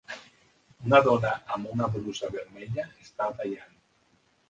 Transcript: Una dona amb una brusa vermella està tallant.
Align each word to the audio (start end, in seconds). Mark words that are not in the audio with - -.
Una 0.87 1.01
dona 1.09 1.35
amb 1.57 1.71
una 1.75 1.91
brusa 1.99 2.33
vermella 2.39 2.89
està 3.07 3.33
tallant. 3.41 3.83